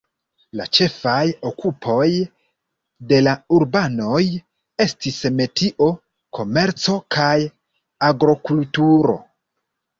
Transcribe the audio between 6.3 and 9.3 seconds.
komerco kaj agrokulturo.